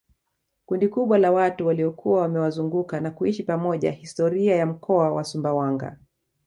[0.65, 5.97] kundi kubwa la watu waliokuwa wamewazunguka na kuishi pamoja historia ya mkoa wa sumbawanga